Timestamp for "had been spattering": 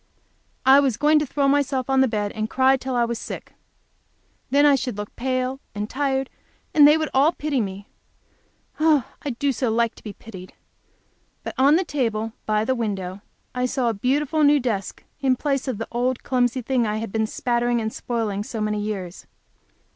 16.97-17.79